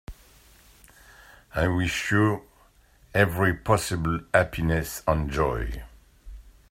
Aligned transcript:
I 1.53 1.67
wish 1.67 2.09
you 2.11 2.45
every 3.13 3.53
possible 3.53 4.21
happiness 4.33 5.03
and 5.07 5.29
joy. 5.29 5.83